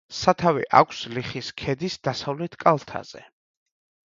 [0.19, 3.23] სათავე აქვს ლიხის ქედის დასავლეთ კალთაზე.